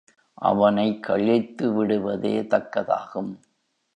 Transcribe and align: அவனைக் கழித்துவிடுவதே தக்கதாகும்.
அவனைக் 0.33 1.05
கழித்துவிடுவதே 1.07 2.35
தக்கதாகும். 2.47 3.31